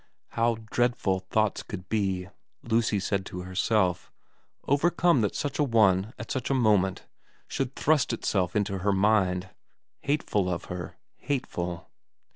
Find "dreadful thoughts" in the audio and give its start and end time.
0.71-1.61